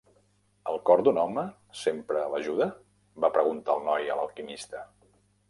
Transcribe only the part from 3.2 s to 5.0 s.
va preguntar el noi a l'alquimista.